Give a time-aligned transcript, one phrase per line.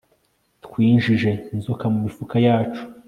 [0.65, 2.83] twinjije inzoka mu mifuka yacu